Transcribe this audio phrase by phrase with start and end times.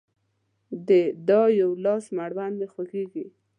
[0.87, 0.89] د
[1.27, 3.25] دا يوه لاس مړوند مې خوږيږي